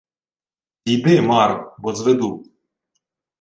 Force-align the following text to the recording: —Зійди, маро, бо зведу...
—Зійди, 0.85 1.21
маро, 1.21 1.75
бо 1.79 1.93
зведу... 1.93 2.43